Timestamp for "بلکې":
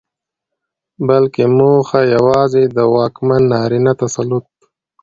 1.07-1.43